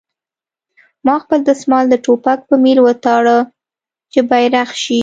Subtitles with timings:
[1.05, 3.37] ما خپل دسمال د ټوپک په میل وتاړه
[4.11, 4.99] چې بیرغ شي